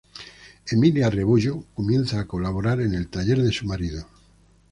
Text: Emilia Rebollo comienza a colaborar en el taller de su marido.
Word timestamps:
Emilia 0.71 1.11
Rebollo 1.11 1.65
comienza 1.75 2.19
a 2.19 2.25
colaborar 2.25 2.81
en 2.81 2.95
el 2.95 3.07
taller 3.07 3.39
de 3.43 3.51
su 3.53 3.67
marido. 3.67 4.07